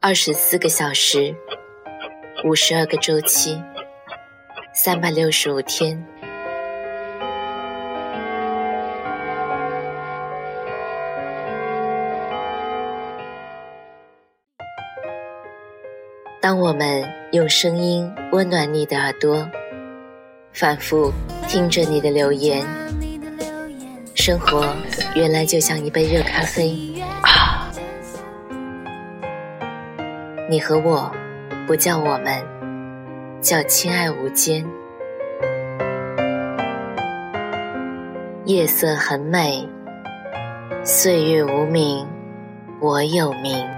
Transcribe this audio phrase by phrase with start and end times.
[0.00, 1.34] 二十四个小时，
[2.44, 3.60] 五十二个周期，
[4.72, 6.00] 三百六十五天。
[16.40, 19.50] 当我们用声音温暖你的耳朵，
[20.52, 21.12] 反复
[21.48, 22.64] 听着你的留言，
[24.14, 24.64] 生活
[25.16, 26.87] 原来就像一杯热咖啡。
[30.50, 31.12] 你和我，
[31.66, 32.42] 不叫我们，
[33.42, 34.64] 叫亲爱无间。
[38.46, 39.68] 夜色很美，
[40.82, 42.06] 岁月无名，
[42.80, 43.77] 我有名。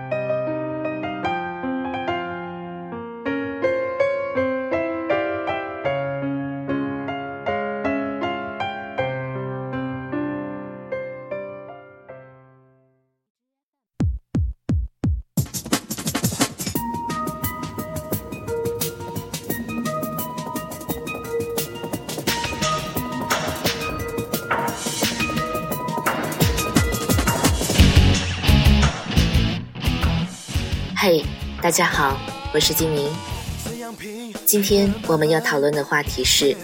[31.80, 32.20] 大家好，
[32.52, 33.08] 我是金明。
[34.44, 36.54] 今天我们要讨论的话题是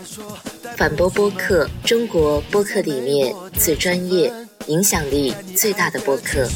[0.77, 4.31] 反驳播客，中国播客里面最专业、
[4.67, 6.47] 影响力最大的播客。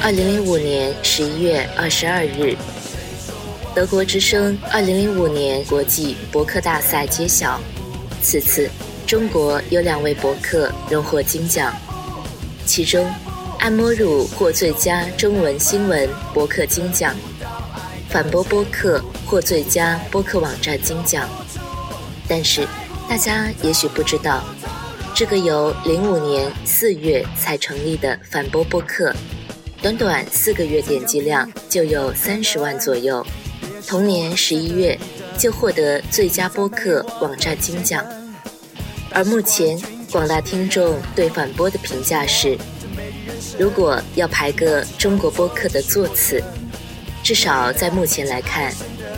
[0.00, 2.56] 二零零五年十一月二十二日。
[3.74, 7.60] 德国之声二零零五年国际博客大赛揭晓，
[8.30, 8.68] 此次
[9.06, 11.74] 中国有两位博客荣获金奖，
[12.66, 13.10] 其中
[13.58, 17.16] 按摩乳获最佳中文新闻博客金奖，
[18.10, 21.26] 反驳播客获最佳播客网站金奖。
[22.28, 22.68] 但是
[23.08, 24.44] 大家也许不知道，
[25.14, 29.10] 这个由零五年四月才成立的反驳播客，
[29.80, 33.24] 短短四个月点击量就有三十万左右。
[33.86, 34.98] 同年十一月，
[35.38, 38.04] 就获得最佳播客网站金奖。
[39.10, 39.78] 而目前
[40.12, 42.56] 广大听众对反播的评价是：
[43.58, 46.42] 如果要排个中国播客的座次，
[47.22, 48.72] 至少在目前来看，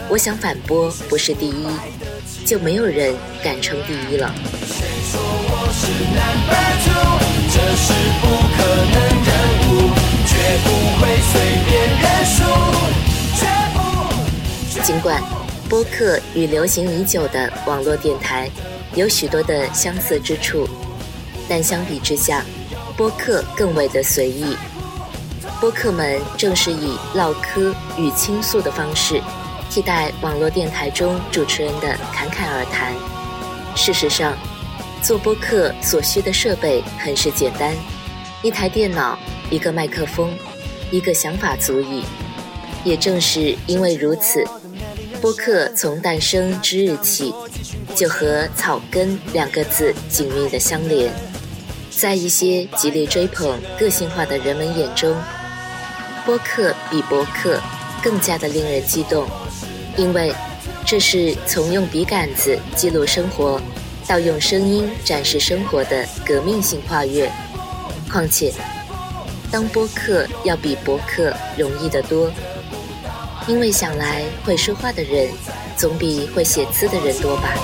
[0.09, 1.67] 我想反播不是第一，
[2.45, 4.33] 就没有人敢称第一了。
[14.83, 15.23] 尽管
[15.69, 18.51] 播客与流行已久的网络电台
[18.95, 20.69] 有许多的相似之处，
[21.49, 22.45] 但相比之下，
[22.97, 24.57] 播客更为的随意。
[25.61, 29.23] 播客们正是以唠嗑与倾诉的方式，
[29.71, 32.95] 替代网络电台中主持人的侃侃而谈。
[33.77, 34.37] 事实上，
[35.03, 37.75] 做播客所需的设备很是简单，
[38.43, 39.19] 一台电脑，
[39.51, 40.37] 一个麦克风，
[40.91, 42.05] 一个想法足矣。
[42.83, 44.45] 也正是因为如此。
[45.21, 47.35] 播客从诞生之日起，
[47.95, 51.13] 就和“草根”两个字紧密的相连。
[51.91, 55.15] 在一些极力追捧个性化的人们眼中，
[56.25, 57.61] 播客比博客
[58.03, 59.27] 更加的令人激动，
[59.97, 60.35] 因为
[60.87, 63.61] 这是从用笔杆子记录生活，
[64.07, 67.31] 到用声音展示生活的革命性跨越。
[68.11, 68.53] 况且，
[69.51, 72.31] 当播客要比博客容易得多。
[73.47, 75.29] 因为想来会说话的人，
[75.81, 77.55] 总比会写字的人多吧。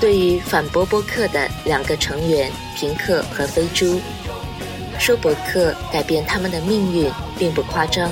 [0.00, 4.00] 对于反驳博客的两个成员平克和飞猪，
[4.98, 8.10] 说博客改变他们的命运并不夸张。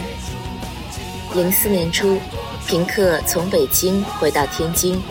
[1.35, 2.21] 零四年初，
[2.67, 5.03] 平克从北京回到天津。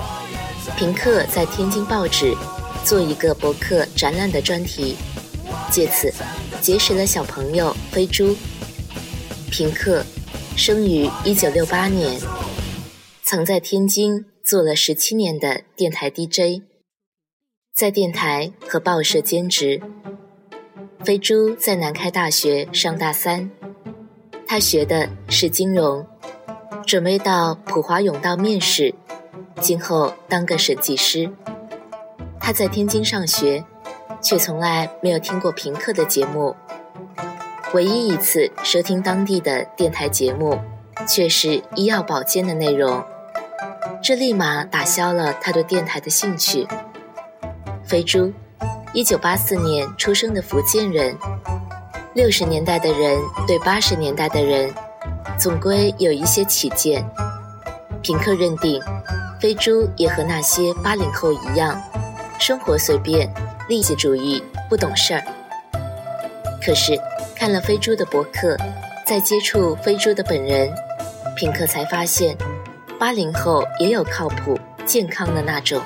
[0.77, 2.35] 平克在天津报纸
[2.85, 4.95] 做一个博客展览的专题，
[5.71, 6.13] 借此
[6.61, 8.35] 结识了小朋友飞猪。
[9.49, 10.05] 平克
[10.55, 12.21] 生于一九六八年，
[13.23, 16.61] 曾在天津做了十七年的电台 DJ，
[17.75, 19.81] 在电台和报社兼职。
[21.03, 23.49] 飞猪在南开大学上大三，
[24.47, 26.05] 他学的是金融，
[26.85, 28.93] 准备到普华永道面试。
[29.59, 31.31] 今后当个审计师。
[32.45, 33.65] 他在天津上学，
[34.21, 36.55] 却从来没有听过平克的节目。
[37.73, 40.61] 唯一一次收听当地的电台节目，
[41.07, 43.03] 却是医药保健的内容，
[43.99, 46.67] 这立马打消了他对电台的兴趣。
[47.83, 48.31] 飞猪，
[48.93, 51.17] 一九八四年出生的福建人，
[52.13, 54.71] 六十年代的人对八十年代的人，
[55.39, 57.03] 总归有一些起见。
[58.03, 58.79] 平克认定，
[59.41, 61.81] 飞猪也和那些八零后一样，
[62.39, 63.31] 生活随便，
[63.67, 65.23] 利己主义，不懂事儿。
[66.63, 66.99] 可是
[67.35, 68.57] 看了飞猪的博客，
[69.05, 70.71] 再接触飞猪的本人，
[71.35, 72.35] 品客才发现，
[72.99, 75.81] 八零后也有靠谱、健康的那种。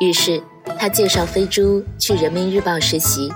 [0.00, 0.42] 于是
[0.78, 3.32] 他介绍飞猪去人民日报实习。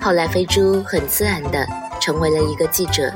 [0.00, 1.66] 后来，飞猪很自然的
[2.00, 3.12] 成为了一个记者。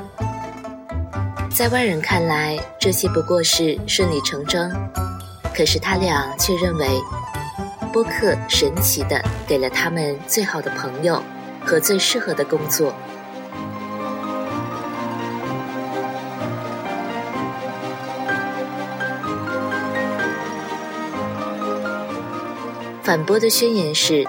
[1.49, 4.71] 在外人看来，这些不过是顺理成章，
[5.55, 6.87] 可是他俩却认为，
[7.95, 11.23] 播客神奇的给了他们最好的朋友
[11.65, 12.93] 和最适合的工作。
[23.01, 24.27] 反驳的宣言是：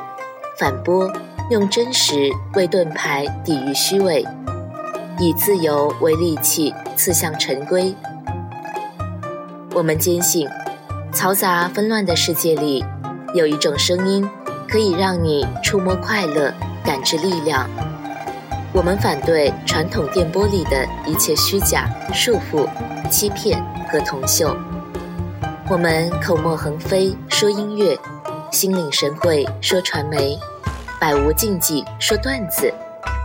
[0.56, 1.12] 反驳。
[1.50, 4.24] 用真实为盾牌，抵御虚伪；
[5.18, 7.92] 以自由为利器，刺向陈规。
[9.74, 10.48] 我们坚信，
[11.12, 12.84] 嘈杂纷乱的世界里，
[13.34, 14.28] 有一种声音，
[14.68, 16.52] 可以让你触摸快乐，
[16.84, 17.68] 感知力量。
[18.72, 22.68] 我们反对传统电波里的一切虚假、束缚、
[23.10, 24.56] 欺骗和铜锈。
[25.68, 27.98] 我们口沫横飞说音乐，
[28.50, 30.38] 心领神会说传媒。
[31.00, 32.72] 百无禁忌，说段子，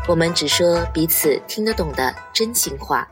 [0.08, 3.08] 我们只说彼此听得懂的真心话。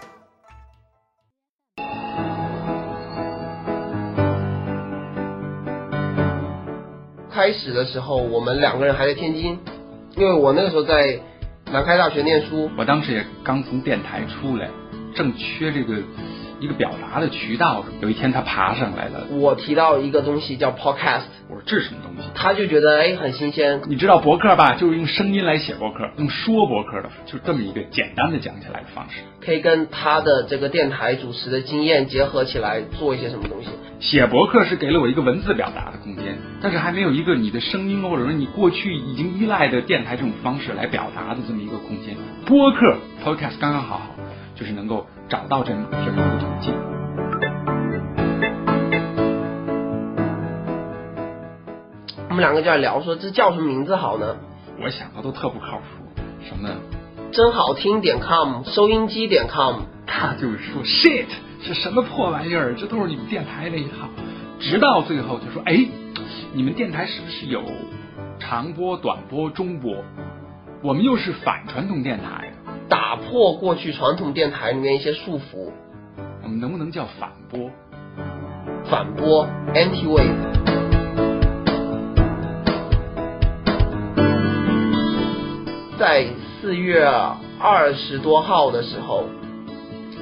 [7.39, 9.57] 开始的时候，我们两个人还在天津，
[10.17, 11.17] 因为我那个时候在
[11.71, 14.69] 南开大学念书，我当时也刚从电台出来，
[15.15, 16.03] 正缺这个。
[16.59, 17.85] 一个表达的渠道。
[18.01, 22.29] 有一天他爬上来了，我提到一个东西叫 podcast，我说这是什么东西？
[22.35, 23.81] 他就觉得哎很新鲜。
[23.87, 24.75] 你知道博客吧？
[24.75, 29.21] 就是用声音来写博客，用说博客的，就这么一个简单的讲起来的方式。
[29.43, 33.69] 可以跟他的这个电台主持的经验结合起来，做一些什么东西？
[33.99, 42.15] 写博客是给了我一个文字表达的空间，但是还没有一个你的声音或者说你过去已经依赖的电台这种方式来表达的这么一个空间。
[42.45, 44.15] 播客 podcast 刚刚好好，
[44.59, 46.73] 就是能够找到这么这么一个途径。
[52.27, 54.35] 我们两个就在聊说这叫什么名字好呢？
[54.81, 55.83] 我想的都特不靠谱，
[56.43, 56.69] 什么
[57.31, 61.27] 真好听点 com 收音机点 com，他就是说 shit
[61.61, 62.75] 是什么破玩意儿？
[62.75, 64.09] 这都是你们电台那一套。
[64.59, 65.87] 直到最后就说哎，
[66.51, 67.63] 你们电台是不是有
[68.39, 70.03] 长波、短波、中波？
[70.81, 72.51] 我们又是反传统电台，
[72.89, 75.71] 打破过去传统电台里面一些束缚。
[76.41, 77.69] 我们能不能叫反播？
[78.85, 79.45] 反播
[79.75, 80.25] anti wave。
[85.99, 86.25] 在
[86.59, 87.05] 四月
[87.59, 89.25] 二十多号的时候，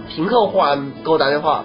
[0.10, 1.64] 平克忽然给我打电话，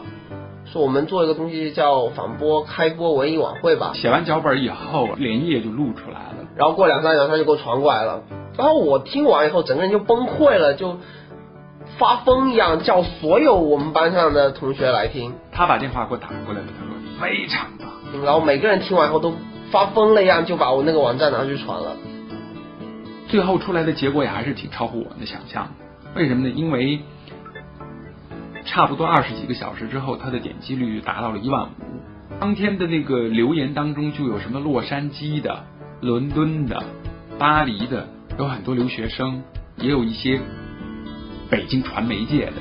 [0.66, 3.90] 说我们做一个东西叫反播开播文艺晚会吧。
[3.94, 6.36] 写完脚本以后，连夜就录出来了。
[6.54, 8.22] 然后过两三小时他就给我传过来了。
[8.56, 10.98] 然后我听完以后，整个人就崩溃了，就
[11.98, 15.34] 发疯一样叫所有我们班上的同学来听。
[15.52, 17.88] 他把电话给我打过来了，他说非常棒。
[18.22, 19.34] 然后每个人听完以后都
[19.70, 21.96] 发疯了一样，就把我那个网站拿去传了。
[23.28, 25.68] 最后出来的结果也还是挺超乎我们的想象。
[26.14, 26.52] 为什么呢？
[26.54, 27.00] 因为
[28.66, 31.68] 差不多二十几个小时之后，它的点击率达到了一万五。
[32.38, 35.64] 当天的那个留言当中，就有什么洛杉矶的、
[36.00, 36.82] 伦敦的、
[37.38, 38.06] 巴黎的，
[38.38, 39.42] 有很多留学生，
[39.76, 40.40] 也有一些
[41.50, 42.54] 北京传媒界的，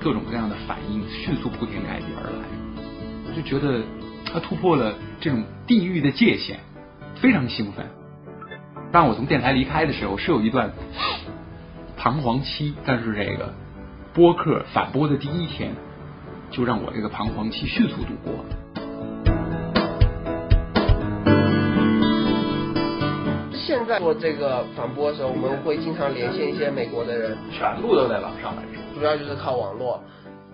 [0.00, 3.36] 各种各样的反应迅速铺天盖地而来。
[3.36, 3.82] 就觉得
[4.24, 6.56] 它突破了这种地域的界限，
[7.16, 7.86] 非常兴奋。
[8.90, 10.72] 当我从电台离开的时候，是有一段
[11.96, 13.52] 彷徨期，但是这个
[14.14, 15.74] 播客反播的第一天，
[16.50, 18.44] 就让我这个彷徨期迅速度过。
[23.68, 30.02] 现在做这个反播的时候，我们会经常连线一些美国的人，全部都在网上来着，主要就是靠网络，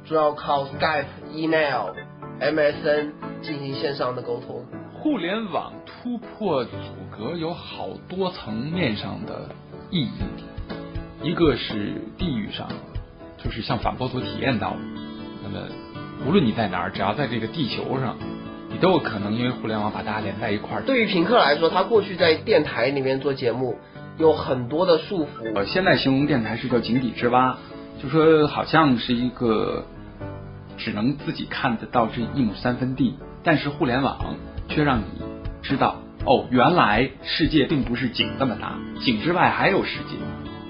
[0.04, 1.92] 主要靠 Skype、Email、
[2.40, 4.64] MSN 进行线上的沟通。
[4.92, 6.72] 互联网突破阻
[7.16, 9.48] 隔有好多层面上的
[9.92, 10.10] 意义，
[11.22, 12.68] 一个是地域上，
[13.38, 14.78] 就是像反波所体验到的，
[15.44, 15.68] 那么
[16.26, 18.16] 无论你在哪儿，只要在这个地球上，
[18.74, 20.82] 你都有可能因为互联网把大家连在一块儿。
[20.82, 23.78] 对于平克来说，他过去在电台里面做节目
[24.18, 25.54] 有很多的束缚。
[25.54, 27.56] 呃，现在形容电台是叫井底之蛙，
[28.02, 29.86] 就说好像是一个
[30.76, 34.36] 只能自己看得到这一亩三分地，但是互联网。
[34.66, 35.04] 却让你
[35.60, 40.16] 知道哦，原来世界并不是井这么大，井之外还有世界。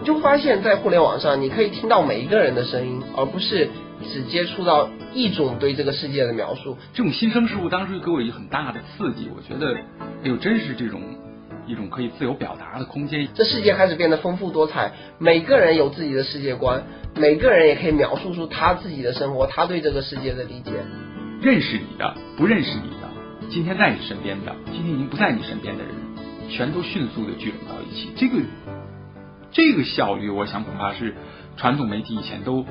[0.00, 3.70] 你就发现，在互联网上，你可以听到每一个人的声音，而不是
[4.04, 6.76] 只接触到一种对这个世界的描述。
[6.92, 11.00] 这种新生事物当时就给我一个很大的刺激，我觉得，哎呦，真是这种
[11.66, 13.28] 一种可以自由表达的空间。
[13.34, 16.82] 这世界开始变得丰富多彩，每个人有自己的世界观，
[17.16, 20.72] 每个人也可以描述出他自己的生活，他对这个世界的理解。
[21.40, 25.94] 认识你的，不认识你的，今天在你身边的，今天已经不在你身边的人，
[26.48, 28.10] 全都迅速的聚拢到一起。
[28.16, 28.42] 这个。
[29.56, 31.14] 这个效率，我想恐怕是
[31.56, 32.66] 传统媒体以前都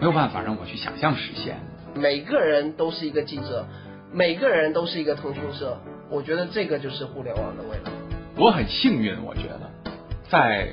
[0.00, 1.56] 没有办法让我去想象实现。
[1.94, 3.66] 每个人都是一个记者，
[4.12, 5.78] 每个人都是一个通讯社。
[6.10, 7.90] 我觉得这个就是互联网的未来。
[8.36, 9.70] 我很幸运，我觉得，
[10.28, 10.68] 在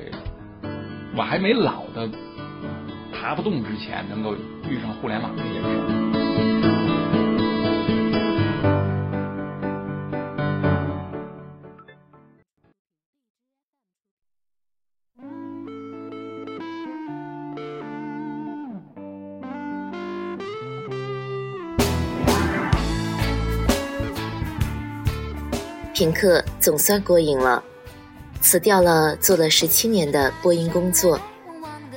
[1.15, 2.09] 我还没老的
[3.13, 4.35] 爬不动之前，能够
[4.67, 6.10] 遇上互联网这件事。
[25.93, 27.63] 平克总算过瘾了，
[28.41, 31.19] 辞掉了做了十七年的播音工作，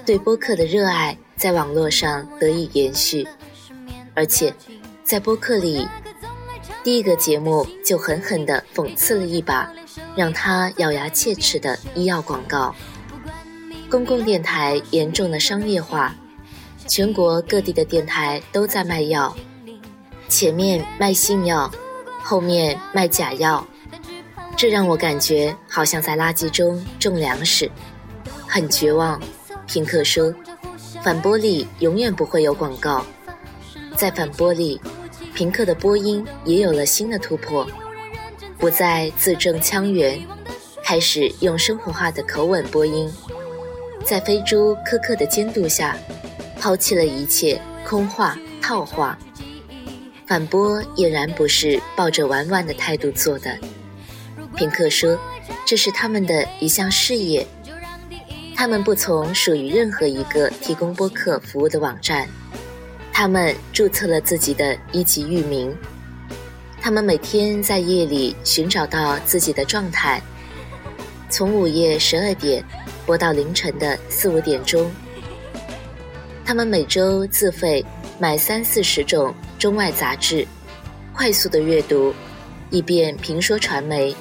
[0.04, 3.26] 对播客的热爱在网络上得以延续，
[4.14, 4.52] 而且
[5.04, 5.86] 在播客里，
[6.82, 9.72] 第一个节目就狠狠地讽刺了一把
[10.16, 12.74] 让他咬牙切齿的医药广告。
[13.88, 16.14] 公共电台严重的商业化，
[16.88, 19.34] 全国各地的电台都在卖药，
[20.28, 21.70] 前面卖性药，
[22.20, 23.64] 后面卖假药。
[24.56, 27.70] 这让我感觉好像在垃圾中种粮食，
[28.46, 29.20] 很绝望。
[29.66, 30.32] 平克说
[31.02, 33.04] ：“反播里永远不会有广告。”
[33.96, 34.80] 在反播里，
[35.34, 37.66] 平克的播音也有了新的突破，
[38.58, 40.20] 不再字正腔圆，
[40.84, 43.12] 开始用生活化的口吻播音。
[44.04, 45.96] 在飞猪苛刻的监督下，
[46.60, 49.18] 抛弃了一切空话套话。
[50.26, 53.58] 反播俨然不是抱着玩玩的态度做的。
[54.56, 55.18] 平克说
[55.66, 57.46] ：“这是他们的一项事业，
[58.54, 62.28] 他们不从属于任何一个提供播客服务的网站，
[63.12, 65.76] 他们注册了自己的一级域名，
[66.80, 70.22] 他们每天在夜里寻找到自己的状态，
[71.28, 72.64] 从午夜十二点
[73.04, 74.90] 播到凌晨的四五点钟。
[76.44, 77.84] 他们每周自费
[78.18, 80.46] 买三四十种中外杂志，
[81.12, 82.14] 快速的阅读，
[82.70, 84.14] 以便评说传媒。”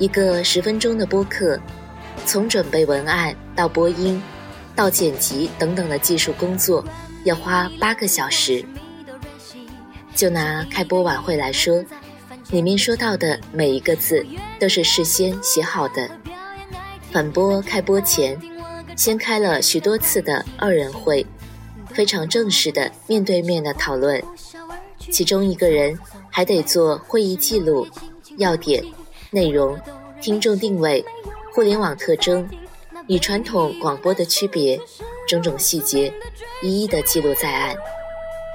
[0.00, 1.60] 一个十分钟的播客，
[2.24, 4.20] 从准备文案到播音，
[4.74, 6.82] 到剪辑等等的技术工作，
[7.24, 8.64] 要花八个小时。
[10.14, 11.84] 就拿开播晚会来说，
[12.50, 14.24] 里面说到的每一个字
[14.58, 16.10] 都是事先写好的。
[17.12, 18.40] 反播开播前，
[18.96, 21.26] 先开了许多次的二人会，
[21.90, 24.22] 非常正式的面对面的讨论，
[25.10, 25.98] 其中一个人
[26.30, 27.86] 还得做会议记录、
[28.38, 28.82] 要点。
[29.32, 29.78] 内容、
[30.20, 31.04] 听众定位、
[31.54, 32.48] 互联网特征
[33.06, 34.80] 与传统广播的区别，
[35.28, 36.12] 种种细节
[36.62, 37.76] 一一的记录在案，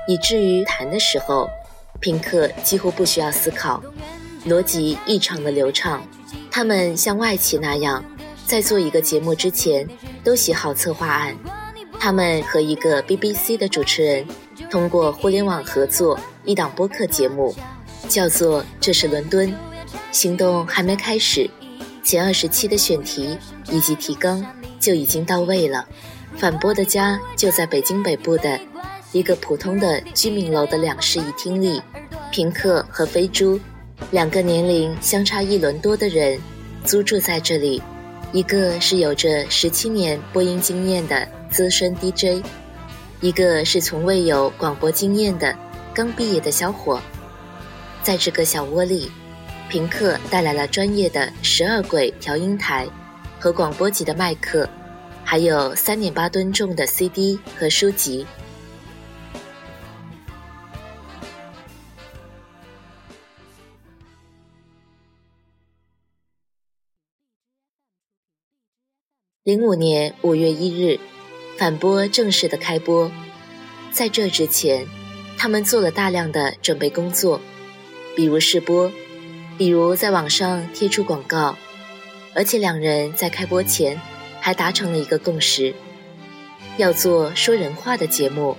[0.06, 1.50] 以至于谈的时候，
[2.02, 3.82] 平克几乎不需要思考，
[4.46, 6.06] 逻辑异常的流畅。
[6.52, 8.04] 他们像外企那样，
[8.46, 9.88] 在做一个节目之前
[10.26, 11.34] 都写好策划案。
[11.98, 14.28] 他们和一个 BBC 的主持人
[14.70, 17.56] 通过互联网合作一档播客节目，
[18.10, 19.50] 叫做《这是伦敦》。
[20.16, 21.50] 行动还没开始，
[22.02, 23.38] 前二十期的选题
[23.70, 24.42] 以及提纲
[24.80, 25.86] 就已经到位了。
[26.38, 28.58] 反播的家就在北京北部的
[29.12, 31.82] 一个普通的居民楼的两室一厅里。
[32.32, 33.60] 平克和飞猪
[34.12, 36.40] 两个年龄相差一轮多的人
[36.86, 37.84] 租住在这里，
[38.32, 42.42] 一个是有着十七年播音经验的资深 DJ，
[43.20, 45.54] 一个是从未有广播经验的
[45.94, 47.02] 刚毕业的小伙。
[48.02, 49.12] 在这个小窝里。
[49.70, 52.88] 平克带来了专业的十二轨调音台
[53.40, 54.70] 和广播级的麦克，
[55.24, 58.26] 还有三点八吨重的 CD 和书籍。
[69.44, 71.00] 零五年五月一日，
[71.58, 73.12] 反播正式的开播。
[73.92, 74.88] 在这之前，
[75.38, 77.40] 他们做了大量的准备工作，
[78.16, 78.92] 比如试播。
[79.58, 81.58] 比如在网上贴出广告，
[82.34, 84.00] 而且两人在开播前
[84.42, 85.74] 还达成了一个共识，
[86.78, 88.58] 要做说人话的节目。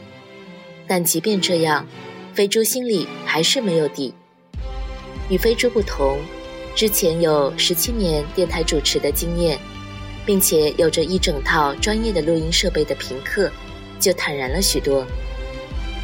[0.86, 1.86] 但即便这样，
[2.32, 4.14] 飞猪心里还是没有底。
[5.28, 6.18] 与飞猪不同，
[6.74, 9.58] 之前有十七年电台主持的经验，
[10.24, 13.50] 并且有着一整套专业的录音设备的平克，
[14.00, 15.04] 就坦然了许多。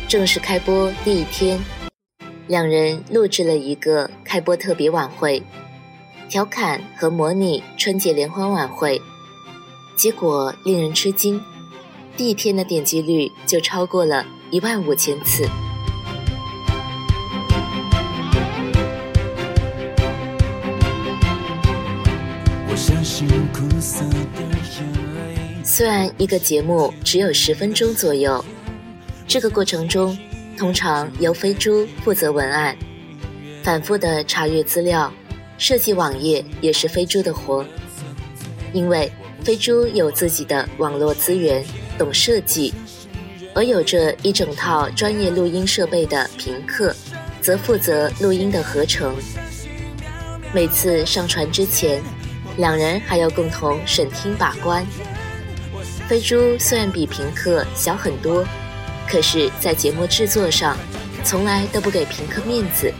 [0.08, 1.58] 正式开播第一天，
[2.48, 5.42] 两人录制了一个开播特别晚会，
[6.28, 9.00] 调侃和模拟春节联欢晚会，
[9.96, 11.40] 结果令人吃惊，
[12.16, 15.48] 第一天的点击率就超过了一万五千次。
[25.64, 28.44] 虽然一个节目只有十分钟左右，
[29.26, 30.16] 这个过程中
[30.56, 32.76] 通常由飞猪负责文案，
[33.62, 35.12] 反复的查阅资料，
[35.58, 37.64] 设计网页也是飞猪的活。
[38.72, 39.10] 因为
[39.42, 41.64] 飞猪有自己的网络资源，
[41.98, 42.72] 懂设计，
[43.54, 46.94] 而有着一整套专业录音设备的平克，
[47.40, 49.14] 则负责录音的合成。
[50.54, 52.02] 每次上传之前。
[52.58, 54.84] 两人还要共同审听把关。
[56.06, 58.44] 飞猪虽然比平克小很多，
[59.12, 60.74] 可是，在节目制作上，
[61.22, 62.90] 从来都不给平克面子，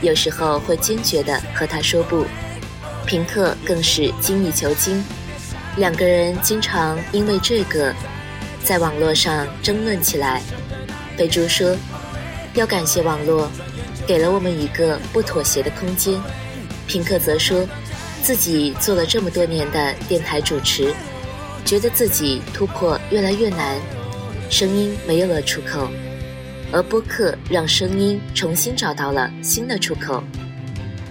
[0.00, 2.24] 有时候会坚决地和他说不。
[3.06, 5.04] 平克更是精益求精，
[5.76, 7.92] 两个人经常因为这个，
[8.62, 10.40] 在网络上争论起来。
[11.16, 11.76] 飞猪说
[12.54, 13.50] ：“要感谢网络，
[14.06, 16.14] 给了我们一个不妥协的空间。”
[16.86, 17.66] 平克则说。
[18.22, 20.94] 自己做了这么多年的电台主持，
[21.64, 23.76] 觉得自己突破越来越难，
[24.52, 25.88] 声音没有了出口，
[26.70, 30.22] 而播客让声音重新找到了新的出口，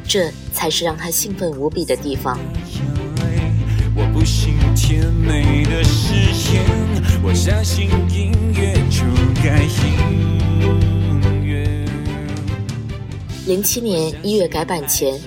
[0.08, 2.38] 这才是让他兴奋无比的地方。
[13.48, 15.20] 零七年一月改版前。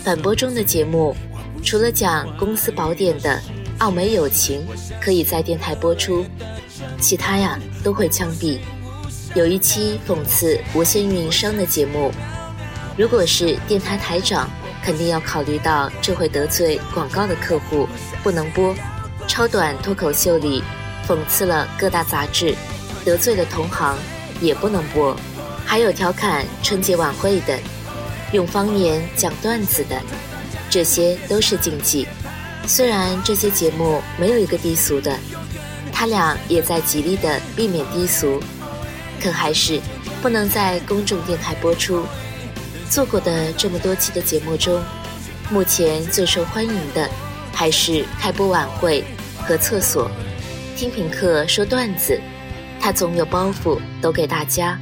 [0.00, 1.16] 反播中的节目，
[1.64, 3.30] 除了讲公司宝典的
[3.78, 4.60] 《澳美友情》
[5.00, 6.24] 可以在电台播出，
[7.00, 8.58] 其他呀都会枪毙。
[9.34, 12.10] 有一期讽刺无线运营商的节目，
[12.96, 14.48] 如果是电台台长，
[14.82, 17.88] 肯定要考虑到这会得罪广告的客户，
[18.22, 18.74] 不能播。
[19.28, 20.62] 超短脱口秀里
[21.06, 22.54] 讽刺了各大杂志，
[23.04, 23.96] 得罪了同行，
[24.40, 25.14] 也不能播。
[25.64, 27.58] 还有调侃春节晚会的。
[28.32, 30.00] 用方言讲段子的，
[30.70, 32.06] 这些都是禁忌。
[32.66, 35.16] 虽然这些节目没有一个低俗的，
[35.98, 38.38] 他俩也在极力的避免低俗，
[39.18, 39.80] 可还是
[40.20, 42.04] 不能在公众电台播出。
[42.90, 44.78] 做过的这么多期的节目中，
[45.50, 47.08] 目前最受欢迎的
[47.50, 49.02] 还是开播晚会
[49.38, 50.10] 和厕所。
[50.76, 52.20] 听评课说段子，
[52.78, 54.78] 他总有包袱抖给大家，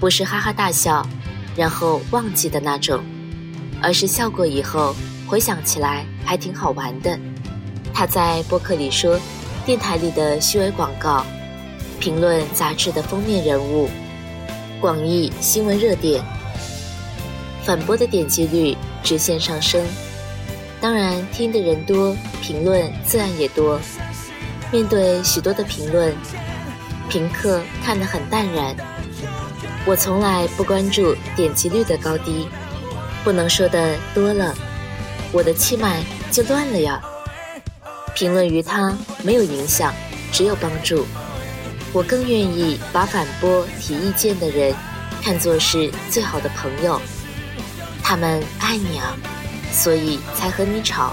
[0.00, 1.08] 不是哈哈大笑。
[1.54, 3.00] 然后忘记的那种，
[3.80, 4.92] 而是笑过以后
[5.24, 7.16] 回想起来还挺好玩的。
[7.94, 9.20] 他在播客里说，
[9.68, 11.26] 电台里的虚伪广告，
[12.00, 13.86] 评论杂志的封面人物，
[14.80, 16.24] 广义新闻热点，
[17.64, 19.84] 反驳的点击率直线上升。
[20.80, 23.78] 当然，听的人多，评论自然也多。
[24.72, 26.16] 面对许多的评论，
[27.10, 28.74] 评客看得很淡然。
[29.84, 32.48] 我从来不关注点击率的高低，
[33.22, 34.54] 不能说的多了，
[35.30, 36.98] 我的气脉就乱了呀。
[38.18, 39.94] 评论于他没有影响，
[40.32, 41.06] 只有帮助。
[41.92, 44.74] 我更愿意把反驳提意见的人
[45.22, 47.00] 看作是最好的朋友，
[48.02, 49.14] 他们爱你啊，
[49.70, 51.12] 所以才和你吵，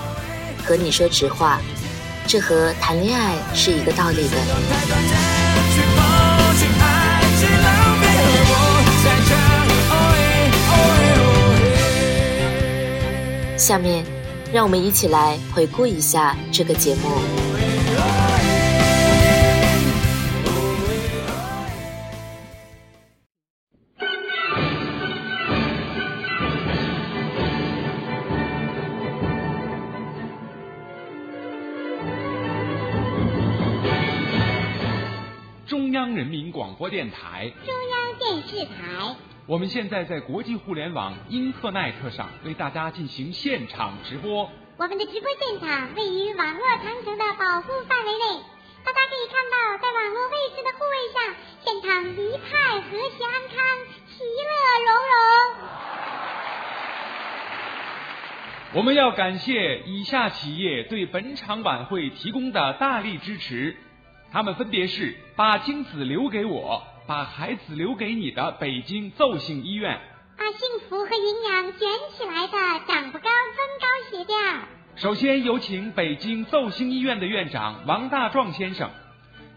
[0.65, 1.61] 和你说直话，
[2.25, 4.37] 这和谈恋爱是一个道理的。
[13.55, 14.03] 下面，
[14.55, 17.09] 让我们一起来回顾一下这个节目。
[35.67, 37.51] 中央人民广播电台。
[37.65, 39.34] 中央电视台。
[39.47, 44.49] 我们现在在国际互联网英特奈特上为大家进行现场直播。
[44.77, 48.41] 我们的直播现场位于网络长城的保护范围内，
[48.83, 51.19] 大家可以看到，在网络卫士的护卫下，
[51.63, 53.61] 现场一派和谐安康，
[54.07, 54.49] 其乐
[54.83, 55.13] 融融。
[58.73, 63.77] 我们要感谢以下企业对本场晚会提供的大力支持，
[64.31, 66.81] 他们分别是把精子留给我。
[67.07, 69.99] 把孩子留给你的北京奏兴医院，
[70.37, 71.87] 把幸福和营养卷
[72.17, 74.37] 起来的长不高增高鞋垫，
[74.95, 78.89] 首先有请北京奏兴医院的院长王大壮先生。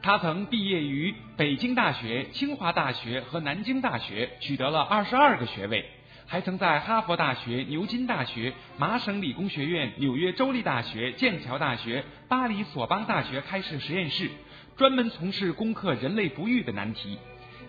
[0.03, 5.89] 他曾毕业于北京大学、清华大学和南京大学，取得了二十二个学位，
[6.27, 14.31] 还曾在哈佛大学、牛津大学、麻省理工学院、纽约州立大学、剑桥大学、巴黎索邦大学开设实验室，
[14.77, 17.19] 专门从事攻克人类不育的难题。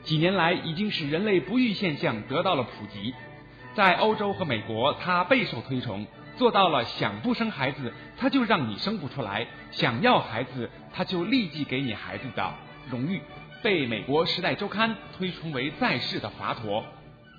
[0.03, 3.13] 几年来，已经使人类不育现象得到了普及。
[3.75, 6.07] 在欧洲和美国，他备受推崇。
[6.37, 12.53] 做到了想不生孩子，他就让你生不出来；想要孩子，他就立即给你孩子的
[12.89, 13.19] 荣誉，
[13.61, 16.83] 被美国《时代周刊》推崇为在世的华佗。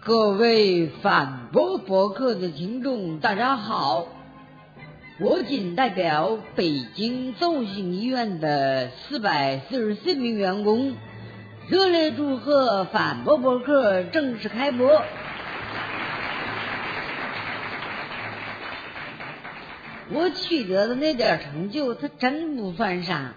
[0.03, 4.07] 各位反驳博客的听众，大家好，
[5.19, 10.95] 我谨代表北京奏兴医院的四百四十四名员工，
[11.71, 15.05] 热烈祝贺反驳博客正式开播。
[20.13, 23.35] 我取得的那点成就，它真不算啥。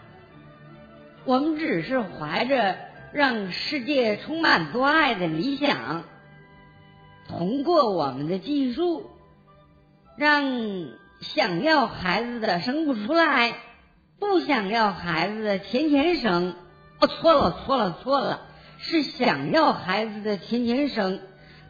[1.26, 2.76] 我们只是怀着
[3.12, 6.04] 让世界充满多爱的理想，
[7.30, 9.12] 通过我们的技术，
[10.17, 10.43] 让
[11.19, 13.54] 想要孩子的生不出来，
[14.17, 16.56] 不想要孩子的天天生。
[17.08, 18.42] 错了，错了，错了，
[18.78, 21.20] 是想要孩子的天天生，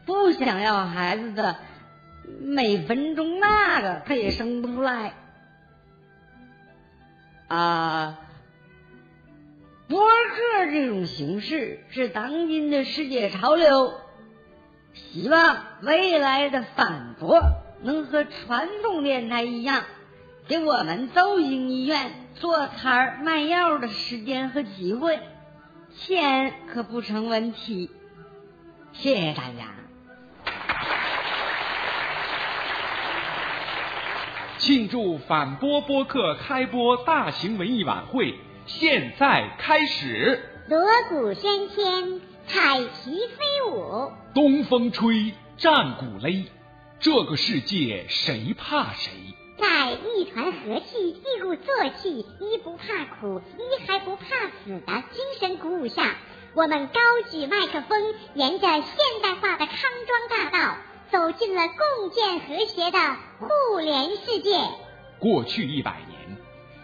[0.05, 1.55] 不想要孩子的。
[2.39, 5.13] 每分钟那个他也生不出来
[7.49, 8.17] 啊！
[9.89, 13.93] 博客这种形式是当今的世界潮流，
[14.93, 17.41] 希望未来的反驳
[17.81, 19.83] 能和传统电台一样，
[20.47, 25.19] 给我们奏兴医院做摊儿卖药的时间和机会，
[25.95, 27.89] 钱可不成问题。
[28.91, 29.73] 谢谢大家。
[34.57, 38.33] 庆祝反播播客开播大型文艺晚会
[38.65, 40.41] 现在开始。
[40.69, 46.45] 锣鼓喧天，彩旗飞舞，东风吹，战鼓擂，
[46.99, 49.11] 这个世界谁怕谁？
[49.57, 54.25] 在一团和气、一鼓作气、一不怕苦、一还不怕
[54.63, 56.15] 死的精神鼓舞下，
[56.55, 60.77] 我们高举麦克风，沿着现代化的康庄大道。
[61.11, 62.97] 走进了共建和谐的
[63.37, 64.57] 互联世界。
[65.19, 66.37] 过去一百年，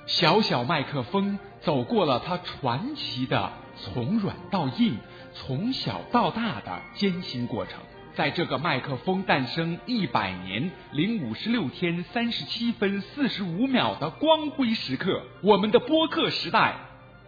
[0.05, 4.99] 小小麦克风走过了它传奇的从软到硬、
[5.33, 7.79] 从小到大的艰辛过程。
[8.15, 16.75] 在这个麦克风诞生一百年零五十六天三十七分四十五秒的光辉时刻，我们的播客时代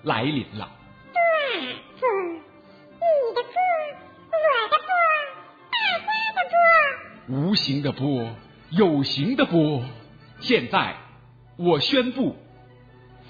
[0.04, 0.70] 来临了。
[1.14, 1.74] 对，你
[3.36, 3.50] 的歌，
[4.32, 4.34] 我
[4.70, 4.84] 的歌。
[7.30, 8.36] 无形的波，
[8.72, 9.84] 有形的波。
[10.40, 10.96] 现在，
[11.56, 12.36] 我宣布，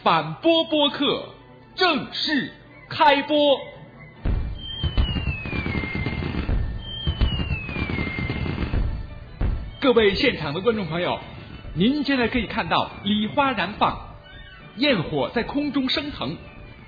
[0.02, 1.26] 反播播客
[1.76, 2.54] 正式
[2.90, 3.60] 开播。
[9.82, 11.20] 各位现场的观众朋友，
[11.74, 13.98] 您现在可以看到礼花燃放，
[14.76, 16.38] 焰火在空中升腾。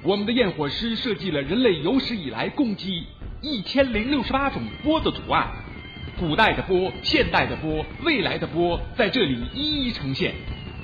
[0.04, 3.08] 我们的焰火师设计了人类有史以来共计
[3.42, 5.48] 一千零六十八种波的图案。
[6.20, 10.36] 古代的波、现代的波、未来的波，在这里一一呈现。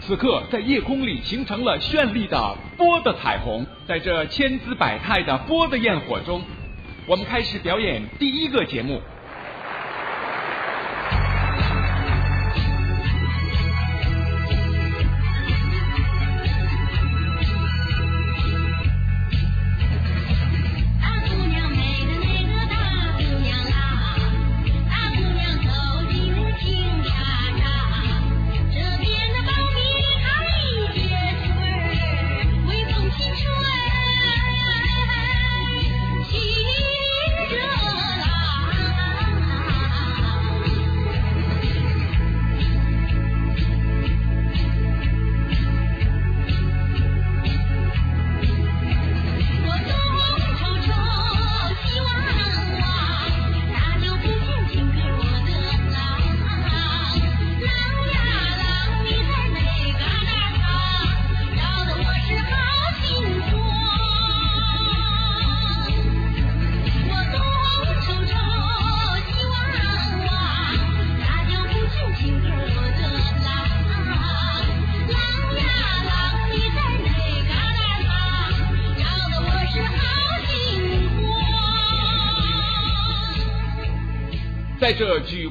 [0.01, 3.63] 此刻，在夜空里形成了绚丽的波的彩虹。
[3.87, 6.41] 在这千姿百态的波的焰火中，
[7.05, 8.99] 我们开始表演第一个节目。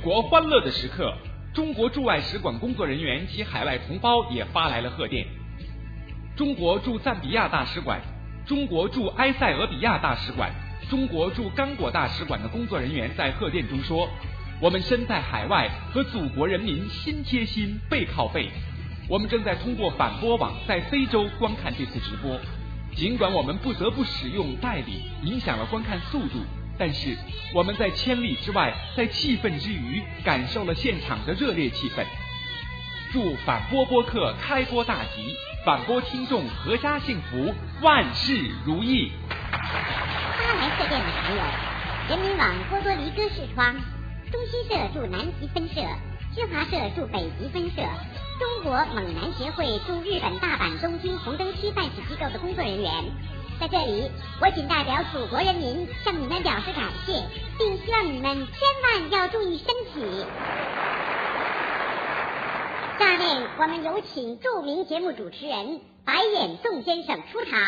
[0.08, 1.12] 国欢乐的时刻，
[1.52, 5.26] 中国驻外使馆工作人员及海外同胞也发来了贺电。
[6.34, 8.00] 中国驻赞比亚大使馆、
[8.46, 10.50] 中国驻埃塞俄比亚大使馆、
[10.88, 14.08] 中国驻刚果大使馆的工作人员在贺电中说
[14.62, 18.48] ：“我们身在海外，和祖国人民心贴心、背靠背。
[19.10, 22.40] 我们正在通过反播网在非洲观看这次直播。
[22.96, 26.40] 尽管我们不得不使用代理，影响了观看速度。”
[26.78, 27.16] 但是
[27.52, 32.04] 我们在千里之外，在气愤之余，感受了现场的热烈气氛。
[33.12, 39.10] 祝反播播客开播大吉，反播听众阖家幸福，万事如意。
[39.50, 41.42] 发来贺电的朋友：
[42.10, 43.74] 人民网波多黎各视窗，
[44.30, 45.80] 中新社驻南极分社，
[46.34, 47.82] 新华社驻北极分社，
[48.38, 52.92] 中国猛男协会驻日本大阪、东京红灯区办事机构的工作人员。
[53.60, 54.08] 在这里，
[54.40, 57.24] 我仅代表祖国人民向你们表示感谢，
[57.58, 60.24] 并希望你们千万要注意身体。
[63.00, 67.60] 下面我们有请著名节目主持人白眼宋先生出场。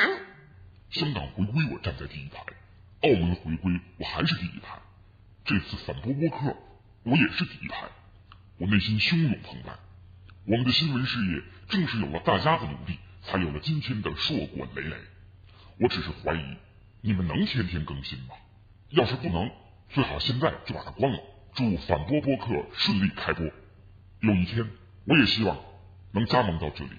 [0.91, 2.45] 香港回归，我站在第一排；
[3.03, 4.79] 澳门回归，我还是第一排。
[5.45, 6.57] 这次反播播客，
[7.03, 7.89] 我也是第一排。
[8.59, 9.73] 我内心汹涌澎湃。
[10.47, 14.97] 我们的新闻事业正是有了大家的努力，才有了今天的硕果累累。
[15.81, 16.57] 我只是怀疑，
[17.01, 18.35] 你们能天天更新吗？
[18.91, 19.51] 要是不能，
[19.89, 21.19] 最好现在就把它关了。
[21.55, 23.47] 祝反播播客顺利开播。
[24.21, 24.69] 有一天，
[25.07, 25.57] 我也希望
[26.13, 26.91] 能加盟到这里。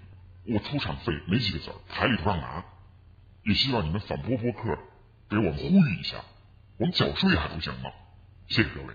[0.48, 2.65] 我出场费没几个子儿，台里不让拿。
[3.44, 4.76] 也希望你们反播播客
[5.30, 6.17] 给我们呼吁一下，
[6.78, 7.91] 我们缴税还不行吗？
[8.48, 8.88] 谢谢各位。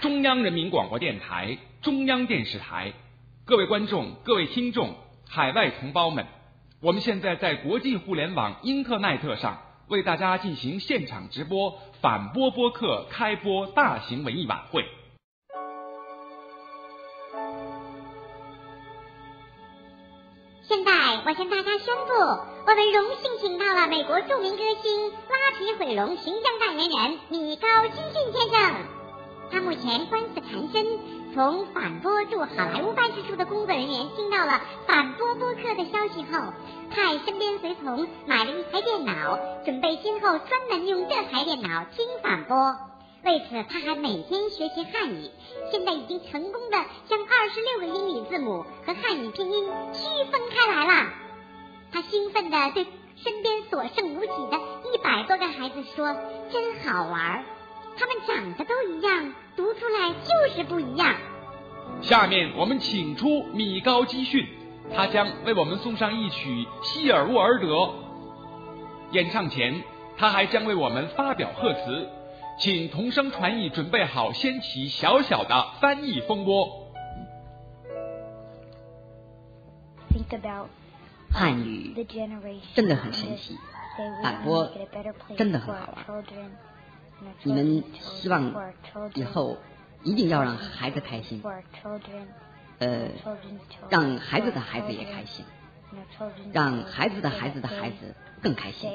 [0.00, 2.92] 中央人民广播电台、中央电视台，
[3.44, 4.96] 各位观众、各位听众。
[5.30, 6.26] 海外同胞们，
[6.80, 14.86] 我们现在在国际互联网英特奈特上为大家进行现场直播反播播客开播大型文艺晚会。
[20.62, 20.92] 现在
[21.26, 22.12] 我向大家宣布，
[22.66, 28.97] 我们荣幸请到了美国著名歌星拉皮毁容形象代言人米高基逊先生，
[29.50, 31.18] 他目前官司缠身。
[31.34, 36.52] 从反播驻好莱坞办事处的工作人员听到了反播播客的消息后，
[36.90, 42.74] 派身边随从买了一台电脑，准备今后专门用这台电脑听反播。
[43.24, 45.30] 为此，他还每天学习汉语，
[45.70, 51.10] 现在已经成功的将二十六个英语字母和汉语拼音区分开来了。
[51.92, 54.58] 他兴奋的对身边所剩无几的
[54.92, 56.16] 一百多个孩子说
[56.50, 57.44] ：“真好玩，
[57.98, 61.16] 他们长得都一样。”读出来就是不一样。
[62.00, 64.46] 下面我们请出米高基逊，
[64.94, 67.66] 他将为我们送上一曲《希尔沃尔德》。
[69.10, 69.82] 演唱前，
[70.16, 72.08] 他还将为我们发表贺词，
[72.60, 76.86] 请同声传译准备好，掀起小小的翻译风波。
[80.12, 80.68] Think about
[81.32, 81.94] 汉语
[82.74, 83.58] 真的很神奇，
[84.22, 84.70] 反播
[85.36, 86.24] 真的很好玩。
[87.42, 88.52] 你们希望
[89.14, 89.58] 以后
[90.02, 91.42] 一定要让孩子开心，
[92.78, 93.08] 呃，
[93.88, 95.44] 让孩子的孩子也开心，
[96.52, 98.90] 让孩子的孩子的孩子更开心。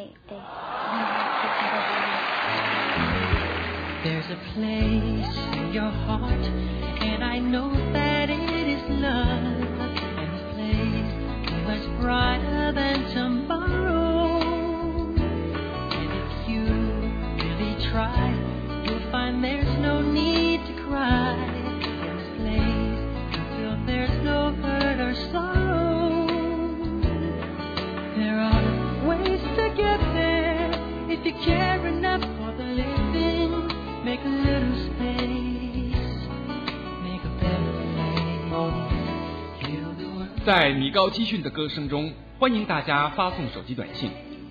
[17.93, 18.34] try,
[18.86, 21.38] you'll find there's no need to cry.
[22.01, 22.97] This place,
[23.56, 26.25] till there's no hurt or sorrow.
[28.17, 28.63] There are
[29.08, 30.71] ways to get there
[31.08, 33.69] if you care enough for the living.
[34.03, 36.17] Make a little space.
[37.03, 37.62] Make a better
[40.43, 44.10] 在米高基逊的歌声中，欢迎大家发送手机短信。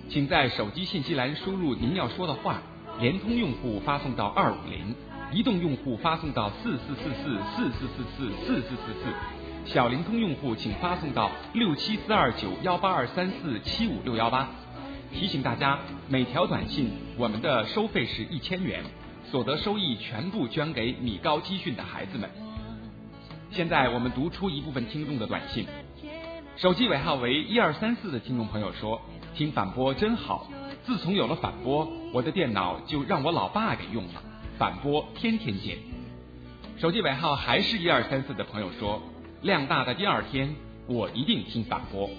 [0.09, 2.61] 请在手机信息栏输入您要说的话。
[2.99, 4.95] 联通用户发送到二五零，
[5.31, 14.49] 移动用户发送到四四四四四四四四四四四四，小灵通用户请发送到六七四二九幺八二三四七五六幺八。
[15.11, 18.83] 提醒大家，每条短信我们的收费是一千元，
[19.25, 22.29] 所得收益全部捐给米高基训的孩子们。
[23.51, 25.65] 现在我们读出一部分听众的短信，
[26.57, 29.01] 手机尾号为一二三四的听众朋友说
[29.35, 30.47] ：“听反播真好。”
[30.85, 34.21] 自从有了反播，我的电脑就让我老爸给用了。
[34.57, 35.77] 反播天天见。
[36.77, 39.01] 手机尾号还是一二三四的朋友说，
[39.41, 40.53] 量大的第二天，
[40.87, 42.09] 我一定听反播。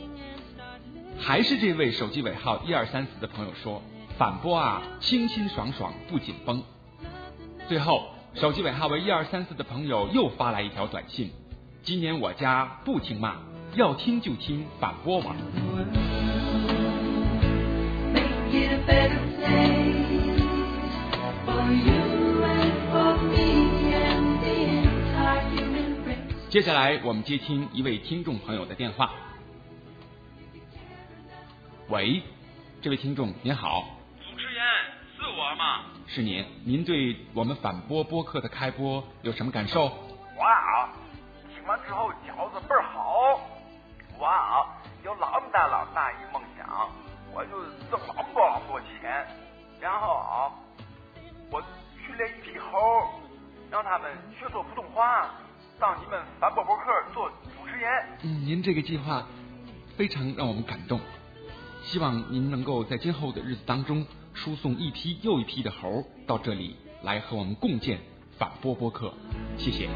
[1.21, 3.83] 还是这位手机尾号一二三四的朋友说，
[4.17, 6.63] 反播啊，清清爽爽不紧绷。
[7.69, 11.31] 最后，手机尾号为一二三四的朋友又发来一条短信：
[11.83, 13.37] 今年我家不听骂，
[13.75, 15.37] 要听就听反播网。
[26.51, 29.11] 接下来我们接听一位听众朋友的电话。
[31.89, 32.23] 喂，
[32.81, 33.85] 这位听众您好。
[34.21, 34.65] 主持人
[35.17, 35.87] 是我吗？
[36.07, 39.87] 是您，您对我们反播播客的开播有什么感受？
[40.39, 40.95] 哇啊，
[41.53, 43.41] 听完之后饺子倍儿好。
[44.21, 46.89] 哇啊，有老大老大一梦想，
[47.33, 47.51] 我就
[47.91, 48.04] 挣老多老多
[49.05, 49.27] 钱，
[49.83, 50.49] 然后啊，
[51.51, 51.61] 我
[52.07, 53.07] 训练一批猴，
[53.71, 55.29] 让他们学说普通话。
[55.79, 57.93] 当你们反播博客做主持人。
[58.23, 59.27] 嗯，您这个计划
[59.95, 60.99] 非常让我们感动，
[61.83, 67.99] 希望您能够在今后的日子当中输送一批又一批的猴到这里来和我们共建
[68.39, 69.13] 反播播客，
[69.59, 69.87] 谢谢。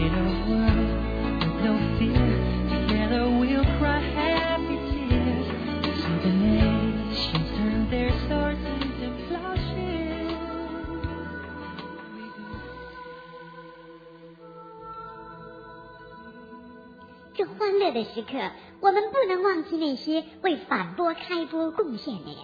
[0.00, 0.67] 这
[17.78, 18.32] 乐的时刻，
[18.80, 22.38] 我们不能忘记那些为反播开播贡献的人。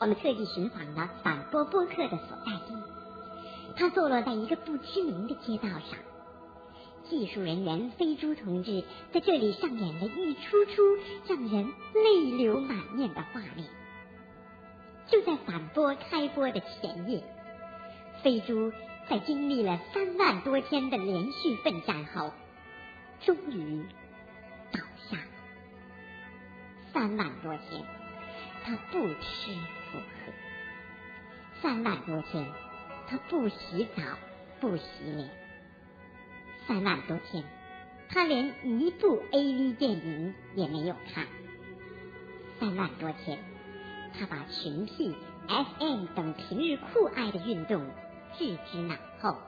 [0.00, 2.74] 我们特地寻访了反播播客的所在地，
[3.76, 5.98] 它坐落在一个不知名的街道上。
[7.08, 10.82] 技术人员飞猪同志在这里上演了一出出
[11.26, 13.68] 让人泪流满面的画面。
[15.08, 17.22] 就在反播开播的前夜，
[18.22, 18.72] 飞猪
[19.08, 22.30] 在经历了三万多天的连续奋战后。
[23.24, 23.84] 终于。
[26.92, 27.82] 三万多天，
[28.62, 29.54] 他不吃
[29.90, 30.32] 不喝；
[31.62, 32.46] 三万多天，
[33.08, 34.02] 他不洗澡
[34.60, 35.28] 不洗脸；
[36.66, 37.44] 三万多天，
[38.10, 41.24] 他连一部 AV 电影也没有看；
[42.60, 43.38] 三万多天，
[44.12, 45.16] 他把群 P、
[45.48, 47.90] SM 等平日酷爱的运动
[48.36, 49.38] 置之脑后，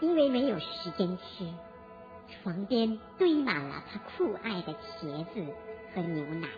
[0.00, 1.46] 因为没有时间吃。
[2.28, 5.46] 床边堆满了他酷爱的茄子
[5.94, 6.48] 和牛奶。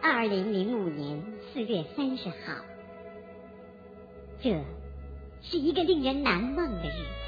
[0.00, 2.36] 二零零五年四月三十号，
[4.42, 4.64] 这
[5.42, 7.22] 是一个令人难忘的日子。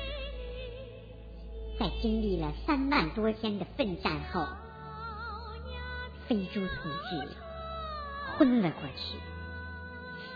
[1.78, 4.46] 在经历了三万多天的奋战后，
[6.26, 7.28] 飞猪同志
[8.36, 9.18] 昏了过去。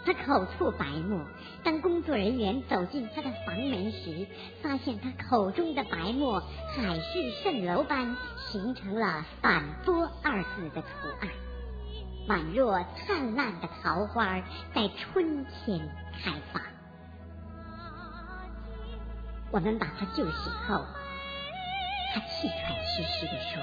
[0.04, 1.20] 他口吐白沫，
[1.62, 4.26] 当工作人员走进他的房门时，
[4.62, 8.16] 发现他口中的白沫海市蜃楼般
[8.50, 10.88] 形成了“反波”二字的图
[11.20, 11.28] 案，
[12.28, 14.40] 宛若灿烂的桃花
[14.74, 15.80] 在春天
[16.22, 16.62] 开放。
[19.50, 20.84] 我们把他救醒后，
[22.14, 23.62] 他气喘吁吁地说：“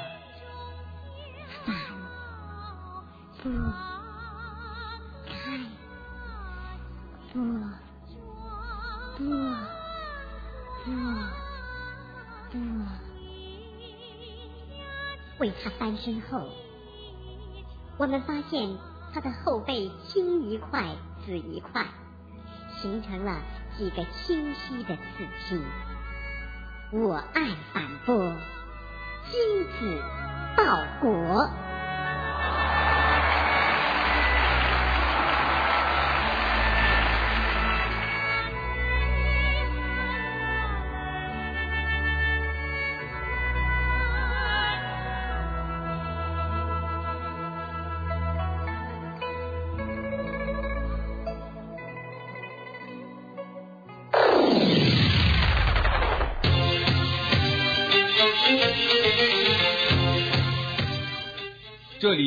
[1.66, 1.76] 反
[3.42, 3.52] 播。”
[7.36, 9.26] 不不
[10.86, 10.94] 不
[12.50, 12.58] 不！
[15.40, 16.48] 为他翻身后，
[17.98, 18.78] 我们发现
[19.14, 20.96] 他的后背青一块
[21.26, 21.86] 紫一块，
[22.82, 23.42] 形成了
[23.78, 25.62] 几个清晰的刺青。
[26.94, 28.16] 我爱反驳，
[29.30, 30.02] 君子
[30.56, 30.64] 报
[31.02, 31.50] 国。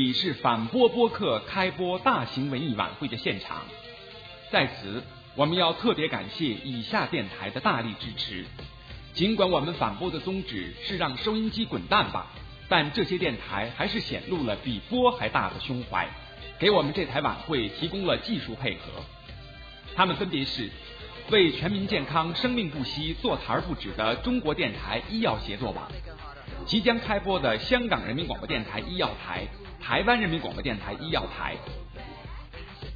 [0.09, 3.65] 里是反播播客开播大型文艺晚会的现场，
[4.51, 5.05] 在此
[5.35, 8.47] 我们要特别感谢以下电台的大力支持。
[9.13, 12.29] 尽管我们反播的宗旨是让收音机滚蛋吧，
[12.71, 16.09] 但这些电台还是显露了比播还大的胸怀，
[16.59, 19.05] 给我们这台晚会提供了技术配合。
[19.95, 20.71] 他们分别是
[21.31, 25.87] 为全民健康生命不息坐台不止的中国电台医药协作网，
[26.65, 29.47] 即将开播的香港人民广播电台医药台。
[29.81, 31.57] 台湾人民广播电台医药台。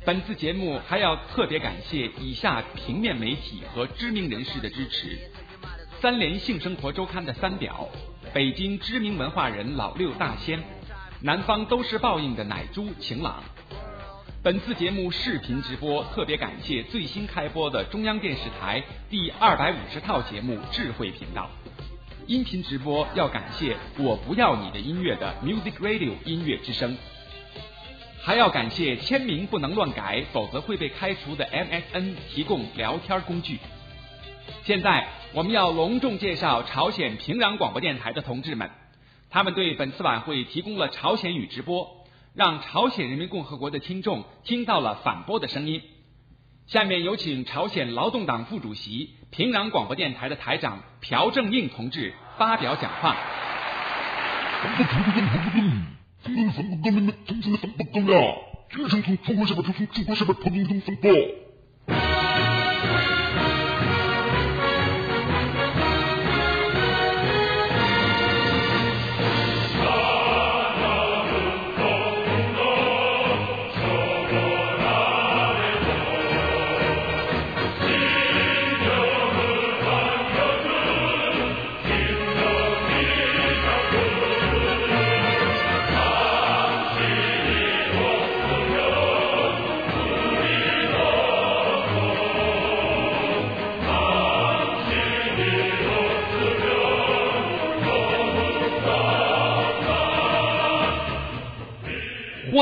[0.04, 5.18] 本次节目还要特别感谢以下平面媒体和知名人士的支持：
[6.00, 7.88] 三联性生活周刊的三表，
[8.34, 10.62] 北京知名文化人老六大仙，
[11.20, 13.42] 南方都市报应的奶猪晴朗。
[14.42, 21.48] 本次节目视频直播，特别感谢最新开播的中央电视台第二百五十套节目智慧频道。
[22.26, 26.96] 音频直播要感谢我不要你的音乐的 Music Radio 音乐之声，
[28.22, 33.58] 还要感谢签名不能乱改，否则会被开除的 MSN 提供聊天工具。
[34.62, 38.70] 现在我们要隆重介绍朝鲜平壤广播电台的同志们，
[39.28, 42.02] 他们对本次晚会提供了朝鲜语直播。
[42.34, 45.82] 让朝鲜人民共和国的听众听到了反播的声音。
[46.66, 53.16] 下面有请朝鲜劳动党副主席、平壤广播电台的台长朴正印同志发表讲话。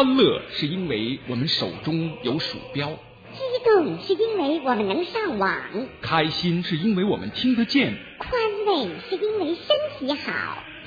[0.00, 5.60] 欢乐是因为我们手中有鼠标，激动是因为我们能上网，
[6.00, 8.32] 开心是因为我们听得见，宽
[8.66, 10.32] 慰是因为身体好。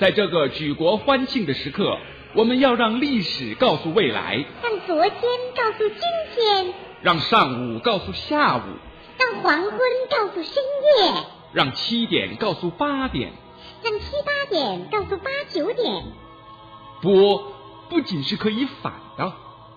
[0.00, 1.96] 在这个举国欢庆的时刻，
[2.34, 5.12] 我们要让历史告诉未来，让昨天
[5.54, 6.00] 告诉今
[6.34, 8.62] 天，让上午告诉下午，
[9.16, 9.78] 让黄昏
[10.10, 10.60] 告诉深
[10.98, 13.30] 夜，让七点告诉八点，
[13.80, 16.02] 让七八点告诉八九点。
[17.00, 17.53] 播。
[17.94, 19.32] 不仅是可以反的，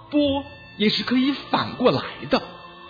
[0.09, 0.43] 波
[0.75, 2.01] 也是可以反过来
[2.31, 2.41] 的。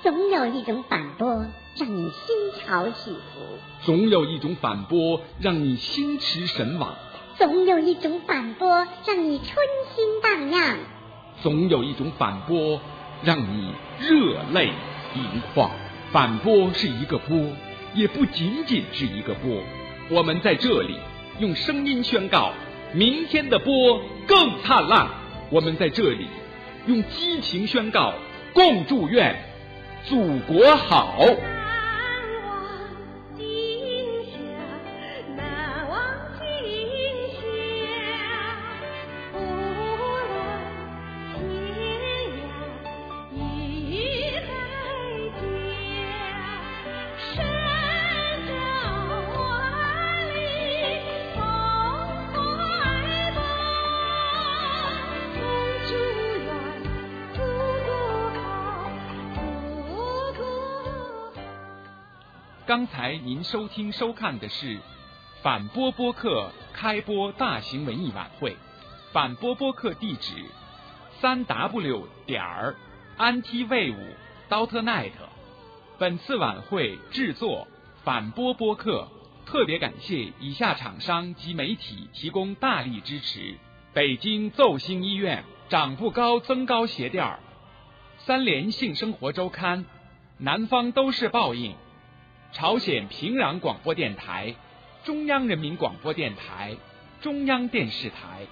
[0.01, 3.41] 总有一种反波让你心潮起伏，
[3.83, 6.95] 总有一种反波让你心驰神往，
[7.35, 9.57] 总有一种反波让你春
[9.93, 10.77] 心荡漾，
[11.41, 12.79] 总有一种反波
[13.21, 14.71] 让你热泪
[15.13, 15.69] 盈眶。
[16.13, 17.37] 反波是一个波，
[17.93, 19.61] 也不仅仅是一个波。
[20.09, 20.97] 我们在这里
[21.39, 22.53] 用声音宣告。
[22.93, 25.07] 明天的波更灿烂，
[25.49, 26.27] 我们在这里
[26.87, 28.13] 用激情宣告，
[28.53, 29.35] 共祝愿
[30.05, 31.17] 祖国好。
[63.27, 64.79] 您收听收看的是
[65.41, 68.55] 反播播客开播大型文艺晚会，
[69.11, 70.45] 反播播客地址
[71.19, 72.77] 三 w 点儿
[73.17, 73.97] ntv 五
[74.49, 75.11] dot net。
[75.97, 77.67] 本次晚会制作
[78.05, 79.09] 反播播客，
[79.45, 83.57] 特别感谢以下厂商及媒体提供大力支持：
[83.91, 87.39] 北京奏星医院、长不高增高鞋垫儿、
[88.19, 89.83] 三联性生活周刊、
[90.37, 91.75] 南方都市报应。
[92.53, 94.55] 朝鲜平壤广播电台、
[95.03, 96.75] 中央人民广播电台、
[97.21, 98.47] 中央电视台，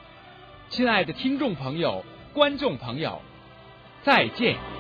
[0.70, 3.22] 亲爱的听众朋友、观众朋友，
[4.04, 4.75] 再见。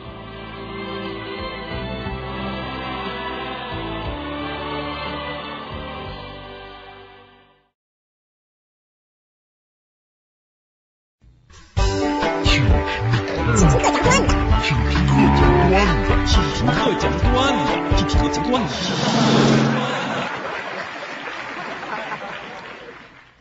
[18.43, 18.65] 子。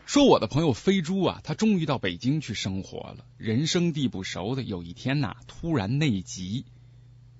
[0.05, 3.25] 说我的朋友飞猪啊，他终于到北京去生活了。
[3.37, 6.65] 人生地不熟的，有一天呐，突然内急，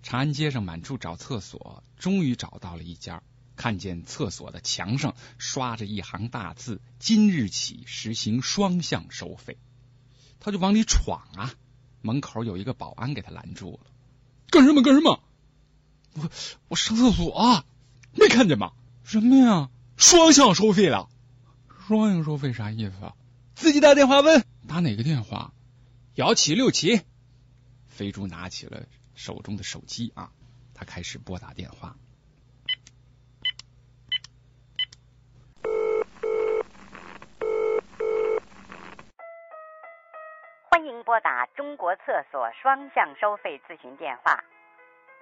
[0.04, 3.24] 长安街上满处找厕所，终于找到了一家，
[3.56, 9.58] 看见厕所的墙上刷着一行大字：“今日起实行双向收费。”
[10.42, 11.54] 他就往里闯啊，
[12.02, 13.92] 门口有一个保安给他拦住了
[14.52, 14.84] ：“干什么？
[14.84, 15.24] 干什么？”
[16.16, 16.30] 我
[16.70, 17.66] 我上厕所啊，
[18.14, 18.72] 没看见吗？
[19.04, 19.70] 什么呀？
[19.98, 21.10] 双向收费了？
[21.88, 23.14] 双向收费啥意思啊？
[23.54, 25.52] 自己打电话问，打哪个电话？
[26.16, 27.02] 幺七六七。
[27.88, 30.32] 飞猪拿起了手中的手机啊，
[30.74, 31.96] 他开始拨打电话。
[40.70, 42.02] 欢迎拨打中国厕
[42.32, 44.44] 所双向收费咨询电话。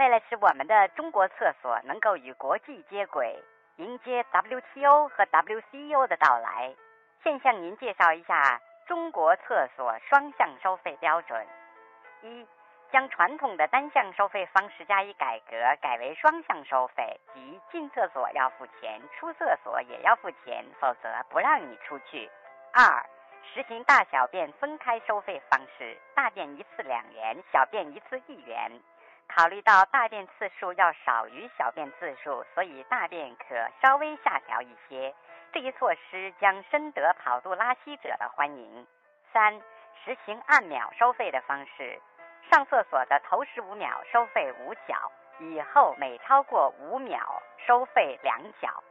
[0.03, 3.41] 为了使我们的中国厕所能够与国际接轨，
[3.77, 6.75] 迎接 WTO 和 WCO 的到来，
[7.23, 11.47] 现向您介绍一下中国厕所双向收费标准：
[12.21, 12.45] 一。
[12.91, 22.29] 将传统的单向收费方式加以改革，改为双向收费，即进厕所要付钱，出厕所也要付钱，否则不让你出去。
[22.73, 23.03] 二、
[23.53, 28.69] 实行大小便分开收费方式，大便一次两元，小便一次一元。
[29.27, 33.45] 考虑到大便次数要少于小便次数，所以大便可
[33.81, 35.13] 稍微下调一些。
[35.51, 38.87] 这一措施将深得跑肚拉稀者的欢迎。
[39.31, 39.59] 三、
[40.03, 41.99] 实行按秒收费的方式。
[42.51, 48.83] 上厕所的头十五秒收费五角，以后每超过五秒收费两角。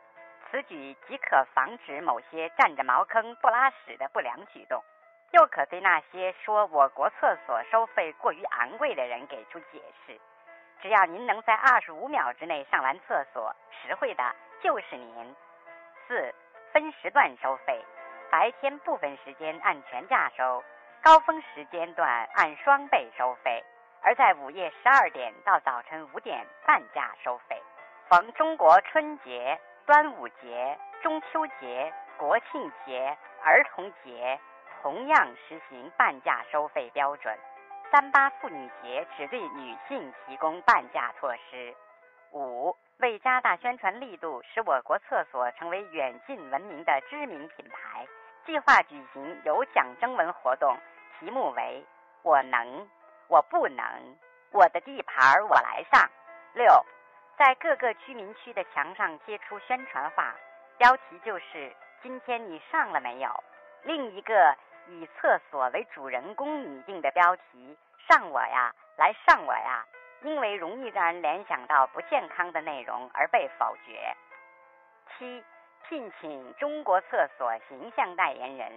[0.51, 4.83] 此举即可防止某些占着茅坑不拉屎的不良举动，
[5.33, 10.20] 又可对那些说我国厕所收费过于昂贵的人给出解释。
[10.80, 15.37] 只要您能在二十五秒之内上完厕所，实惠的就是您。
[16.07, 16.35] 四
[16.72, 17.83] 分时段收费，
[18.30, 20.62] 白天部分时间按全价收。
[21.03, 23.64] 高峰时间段按双倍收费，
[24.03, 27.61] 而在午夜十二点到早晨五点半价收费。
[28.09, 34.39] 逢中国春节、端午节、中秋节、国庆节、儿童节，
[34.83, 37.39] 同样实行半价收费标准。
[37.93, 41.72] 三八妇女节只对女性提供半价措施。
[42.33, 48.07] 五、为加大宣传力度，使我国厕所成为远近闻名的知名品牌，
[48.45, 50.76] 计划举行有奖征文活动。
[51.20, 51.85] 题目为
[52.24, 52.89] “我能，
[53.28, 53.87] 我不能，
[54.51, 56.11] 我的地盘我来上”。
[56.55, 56.85] 六，
[57.39, 60.35] 在各个居民区的墙上贴出宣传画，
[60.76, 61.72] 标题就是
[62.03, 63.30] “今天你上了没有”。
[63.85, 64.57] 另一个
[64.89, 67.76] 以厕所为主人公拟定的标题
[68.09, 69.85] “上我呀，来上我呀”，
[70.22, 74.14] 因为容易让人联想到不健康的内容而被否决。
[75.18, 75.43] 七，
[75.89, 78.72] 聘请中国厕所形象代言人。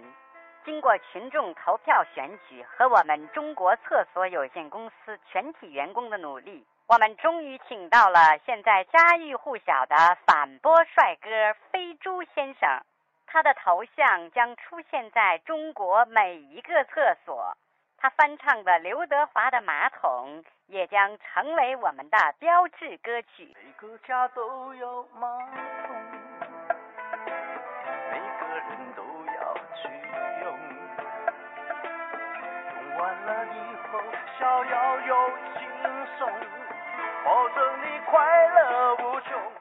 [0.64, 9.96] 经过群众投票选举和我们中国厕所有限公司全体员工的努力，我们终于请到了现在家喻户晓的
[10.26, 12.80] 反播帅哥飞猪先生。
[13.26, 17.56] 他的头像将出现在中国每一个厕所，
[17.98, 23.54] 他翻唱的刘德华的《马桶》也将成为我们的标志歌曲。
[23.62, 25.28] 每个家都有马
[25.86, 25.96] 桶，
[28.10, 29.88] 每个人都要去
[30.42, 30.58] 用，
[32.94, 32.98] 用。
[32.98, 34.00] 完了以后，
[34.38, 35.60] 逍遥又轻
[36.18, 36.32] 松，
[37.24, 39.52] 保证你快乐无穷。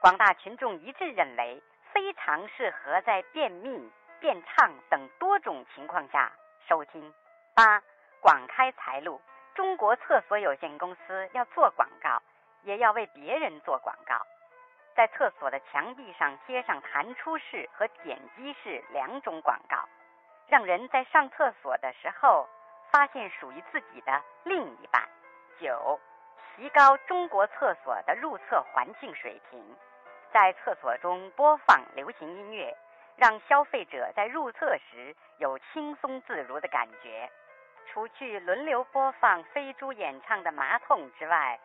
[0.00, 1.60] 广大群众一致认为，
[1.98, 3.90] 非常适合在便秘、
[4.20, 6.30] 便畅等多种情况下
[6.68, 7.12] 收听。
[7.56, 7.82] 八，
[8.20, 9.20] 广开财路。
[9.56, 12.22] 中国厕所有限公司要做广告，
[12.62, 14.14] 也要为别人做广告，
[14.94, 19.76] 在厕所的墙壁上贴上弹出式和点击式两种广告。
[20.46, 22.48] 让人在上厕所的时候
[22.92, 25.02] 发现属于自己的另一半。
[25.58, 25.98] 九，
[26.54, 29.76] 提高中国厕所的入厕环境水平，
[30.32, 32.76] 在厕所中播放流行音乐，
[33.16, 37.30] 让消费者在入厕时有轻松自如的感觉。
[37.86, 41.58] 除去轮流播放飞猪演唱的《马桶》之外，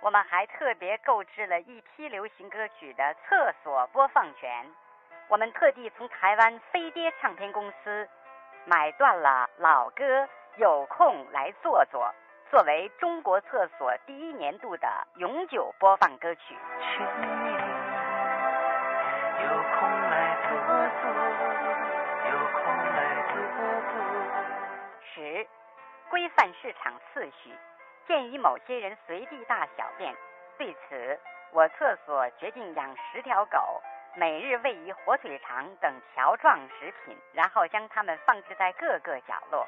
[0.00, 4.66] 我们还特别购置了一批流行歌曲的厕所播放权。
[5.28, 8.08] 我们特地从台湾飞碟唱片公司。
[8.66, 12.10] 买断了老歌，有空来坐坐，
[12.50, 16.56] 作为中国厕所第一年度的永久播放歌曲。
[25.14, 25.46] 十，
[26.10, 27.54] 规范市场次序。
[28.06, 30.12] 鉴于某些人随地大小便，
[30.58, 31.18] 对此，
[31.52, 33.80] 我厕所决定养十条狗。
[34.16, 39.66] 每日喂以火腿肠等条状食品，然后将它们放置在各个角落。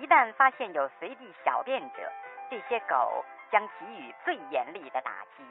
[0.00, 2.10] 一旦发现有随地小便者，
[2.50, 5.44] 这些狗将给予最严厉的打击。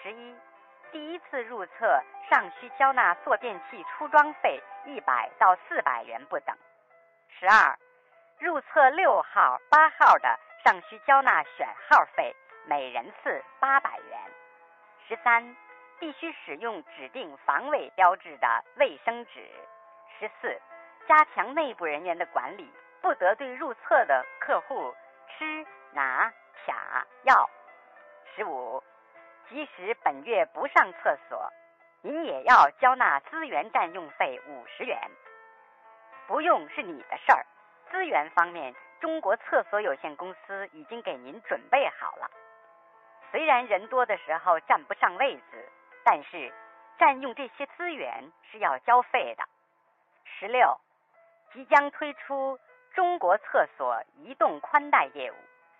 [0.00, 0.36] 十一，
[0.92, 6.56] 第一次入厕尚需交纳坐便器出装费一百到四百元不等。
[7.38, 7.78] 十二，
[8.38, 12.34] 入厕六号、八号的尚需交纳选号费，
[12.66, 14.18] 每人次八百元。
[15.08, 15.56] 十三。
[16.00, 19.48] 必须使用指定防伪标志的卫生纸。
[20.18, 20.60] 十四，
[21.08, 22.70] 加强内部人员的管理，
[23.00, 24.92] 不得对入厕的客户
[25.28, 26.30] 吃、拿、
[26.66, 27.48] 卡药。
[28.34, 28.82] 十五，
[29.48, 31.48] 即使本月不上厕所，
[32.02, 34.98] 您也要交纳资源占用费五十元。
[36.26, 37.44] 不用是你的事儿，
[37.90, 42.30] 资源方面，中国厕所有限公司已经给您准备好了。
[43.30, 45.68] 虽然人多的时候占不上位子，
[46.04, 46.52] 但是
[46.98, 49.44] 占用这些资源是要交费的。
[50.24, 50.78] 十六，
[51.52, 52.58] 即将推出
[52.94, 55.34] 中国厕所移动宽带业务，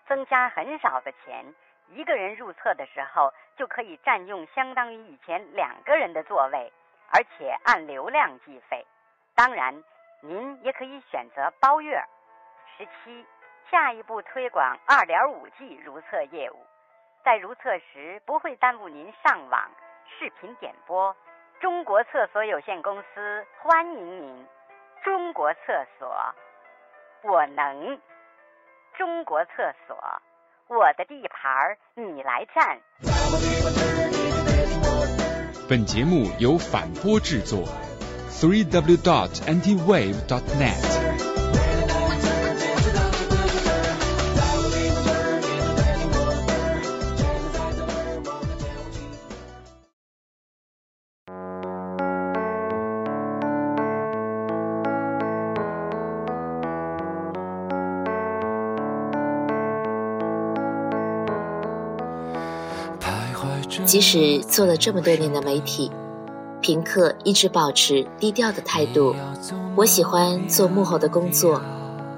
[0.07, 1.45] 增加很少的钱，
[1.89, 6.71] 一个人入厕的时候就可以占用相当于以前两个人的座位，
[7.11, 8.85] 而且按流量计费。
[9.33, 9.83] 当然，
[10.27, 12.03] 您也可以选择包月。
[12.75, 13.25] 十七，
[13.69, 16.55] 下一步推广二点五 G 如厕业务，
[17.23, 19.69] 在如厕时不会耽误您上网、
[20.17, 21.15] 视频点播。
[21.61, 24.47] 中国厕所有限公司欢迎您。
[25.03, 26.11] 中国厕所，
[27.21, 28.01] 我能。
[28.97, 29.95] 中国厕所，
[30.67, 32.79] 我的地盘儿你来占。
[35.69, 37.59] 本节目由反播制作
[38.45, 40.95] ，three w dot antiwave dot net。
[63.85, 65.89] 即使做了这么多年的媒体，
[66.65, 69.15] 平克一直保持低调的态度。
[69.75, 71.61] 我喜欢做幕后的工作，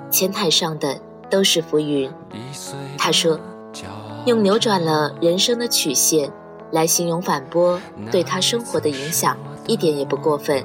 [0.09, 0.97] 前台上的
[1.29, 2.09] 都是浮云。
[2.97, 3.37] 他说，
[4.25, 6.31] 用扭转了人生的曲线
[6.71, 7.77] 来形容反波
[8.09, 9.35] 对他生活的影响，
[9.67, 10.63] 一点也不过分。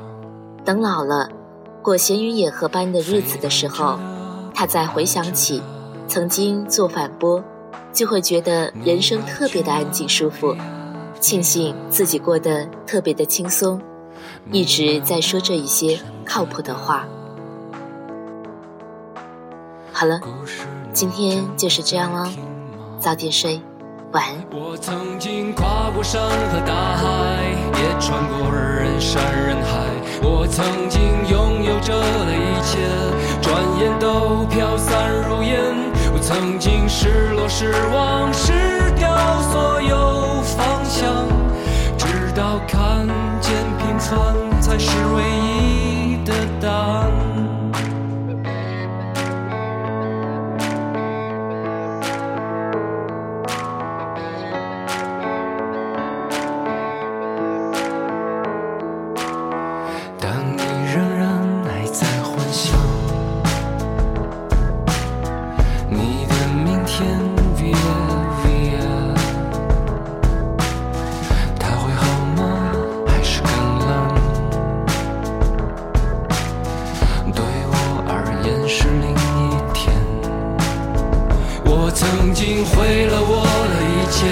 [0.64, 1.28] 等老了，
[1.82, 3.98] 过闲云野鹤般的日子的时候，
[4.54, 5.60] 他再回想起
[6.06, 7.42] 曾经做反波，
[7.92, 10.54] 就会觉得人生特别的安静舒服。
[11.22, 13.80] 庆幸自己过得特别的轻松，
[14.50, 17.06] 一直在说这一些靠谱的话。
[19.92, 20.20] 好了，
[20.92, 22.28] 今天就是这样了，
[22.98, 23.62] 早点睡，
[24.10, 24.44] 晚安。
[24.50, 26.20] 我曾经跨过山
[26.50, 27.04] 和大海，
[27.78, 29.86] 也穿过人山人海。
[30.24, 31.00] 我曾经
[31.30, 32.80] 拥有着的一切，
[33.40, 35.62] 转眼都飘散如烟。
[36.12, 38.52] 我曾经失落失望失
[39.02, 40.42] 掉所有。
[40.42, 41.26] 方向，
[41.96, 43.06] 直到看
[43.40, 47.31] 见平凡才是唯一的答案。
[82.12, 83.40] 曾经毁了我
[83.72, 84.28] 的一切，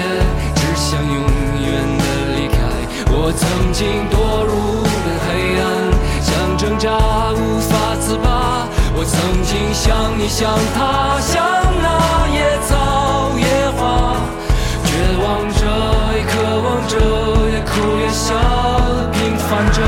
[0.53, 1.17] 只想永
[1.65, 1.67] 远
[1.97, 2.05] 的
[2.37, 2.61] 离开。
[3.09, 4.13] 我曾经堕
[4.45, 4.53] 入
[4.85, 5.65] 了黑暗，
[6.21, 6.29] 想
[6.59, 6.93] 挣扎，
[7.33, 8.69] 无法自拔。
[8.93, 11.41] 我曾经想你想他，想
[11.81, 14.13] 那野草野花，
[14.85, 15.65] 绝望着，
[16.13, 16.93] 也渴望着，
[17.49, 18.29] 也哭也笑，
[19.11, 19.81] 平凡着。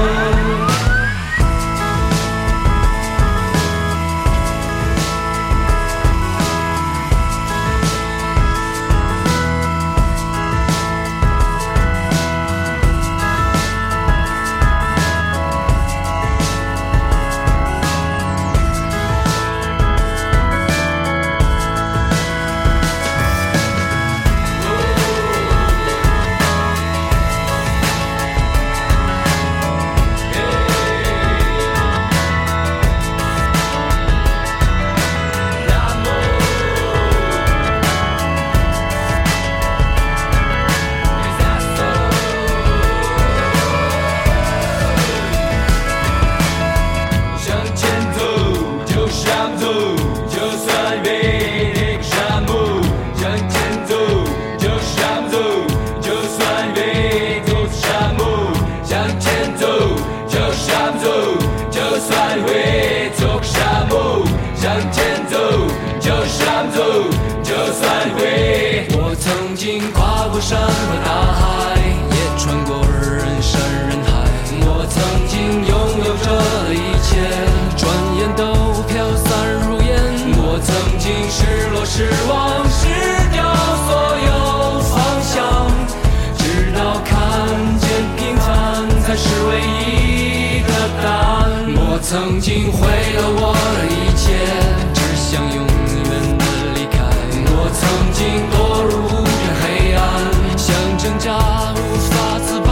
[70.44, 70.68] 山和
[71.06, 74.12] 大海也穿过人山人海，
[74.60, 75.72] 我曾经拥
[76.04, 76.28] 有着
[76.68, 77.16] 的一切，
[77.78, 77.88] 转
[78.18, 78.44] 眼都
[78.84, 78.92] 飘
[79.24, 79.32] 散
[79.64, 79.88] 如烟。
[80.36, 82.92] 我曾经失落失望失
[83.32, 83.40] 掉
[83.88, 83.90] 所
[84.20, 85.40] 有方向，
[86.38, 86.44] 直
[86.76, 87.16] 到看
[87.80, 87.88] 见
[88.18, 90.70] 平凡才是唯一的
[91.02, 91.08] 答
[91.40, 91.72] 案。
[91.74, 92.86] 我曾经毁
[93.16, 94.36] 了我的一切，
[94.94, 96.42] 只想永远的
[96.76, 97.00] 离开。
[97.48, 98.63] 我曾经堕。
[101.32, 102.72] 无法自拔。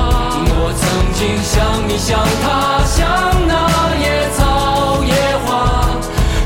[0.60, 0.84] 我曾
[1.14, 3.00] 经像你，像他，像
[3.48, 5.14] 那野草野
[5.46, 5.50] 花，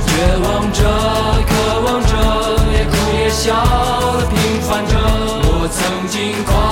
[0.05, 0.09] 绝
[0.43, 0.79] 望着，
[1.47, 1.51] 渴
[1.81, 2.13] 望着，
[2.71, 3.55] 也哭也笑，
[4.29, 4.93] 平凡着。
[5.47, 6.64] 我曾经。